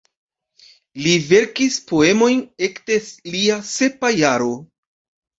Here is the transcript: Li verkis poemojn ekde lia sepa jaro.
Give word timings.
Li 1.01 1.11
verkis 1.25 1.75
poemojn 1.91 2.41
ekde 2.67 2.97
lia 3.35 3.59
sepa 3.73 4.11
jaro. 4.21 4.49